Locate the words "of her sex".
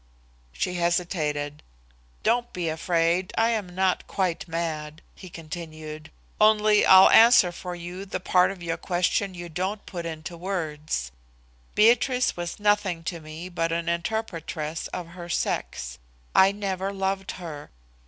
14.87-15.99